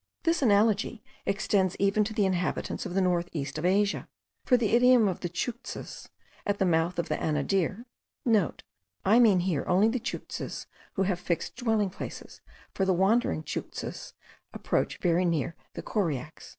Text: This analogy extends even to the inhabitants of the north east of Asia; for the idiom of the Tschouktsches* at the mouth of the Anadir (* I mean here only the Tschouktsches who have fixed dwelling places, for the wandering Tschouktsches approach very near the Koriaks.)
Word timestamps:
This 0.23 0.41
analogy 0.41 1.03
extends 1.27 1.75
even 1.77 2.03
to 2.05 2.13
the 2.15 2.25
inhabitants 2.25 2.87
of 2.87 2.95
the 2.95 3.01
north 3.01 3.29
east 3.33 3.59
of 3.59 3.65
Asia; 3.65 4.07
for 4.43 4.57
the 4.57 4.71
idiom 4.73 5.07
of 5.07 5.19
the 5.19 5.29
Tschouktsches* 5.29 6.09
at 6.43 6.57
the 6.57 6.65
mouth 6.65 6.97
of 6.97 7.07
the 7.07 7.17
Anadir 7.17 7.85
(* 8.41 9.05
I 9.05 9.19
mean 9.19 9.41
here 9.41 9.63
only 9.67 9.89
the 9.89 9.99
Tschouktsches 9.99 10.65
who 10.93 11.03
have 11.03 11.19
fixed 11.19 11.55
dwelling 11.55 11.91
places, 11.91 12.41
for 12.73 12.83
the 12.83 12.93
wandering 12.95 13.43
Tschouktsches 13.43 14.13
approach 14.55 14.97
very 14.97 15.23
near 15.23 15.55
the 15.75 15.83
Koriaks.) 15.83 16.49